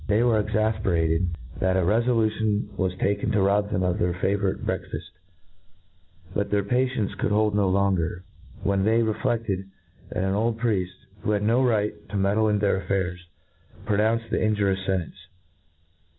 They 0.07 0.23
were 0.23 0.41
exafperated, 0.41 1.27
that 1.59 1.77
a 1.77 1.85
refolution 1.85 2.69
was 2.75 2.97
taken 2.97 3.29
to 3.33 3.41
rob 3.43 3.69
them 3.69 3.83
of 3.83 3.99
their 3.99 4.15
fa 4.15 4.35
vourite 4.35 4.65
breakfaft; 4.65 5.11
but 6.33 6.49
their 6.49 6.63
patience 6.63 7.13
could 7.13 7.29
hold 7.29 7.53
no 7.53 7.69
longer, 7.69 8.23
when 8.63 8.83
they 8.83 9.03
refleded, 9.03 9.69
that 10.09 10.23
an 10.23 10.33
old 10.33 10.57
prieft, 10.57 10.89
who 11.21 11.29
had 11.33 11.43
no 11.43 11.63
right 11.63 11.93
to 12.09 12.17
meddle 12.17 12.49
in 12.49 12.57
their 12.57 12.77
affairs, 12.77 13.27
pro* 13.85 13.99
nounced 13.99 14.27
the 14.31 14.41
injurious 14.41 14.79
fentehce. 14.87 15.27